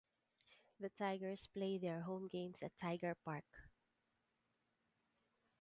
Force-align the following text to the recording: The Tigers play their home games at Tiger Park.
The 0.79 0.89
Tigers 0.89 1.45
play 1.53 1.77
their 1.77 2.01
home 2.01 2.27
games 2.27 2.63
at 2.63 2.71
Tiger 2.81 3.13
Park. 3.23 3.45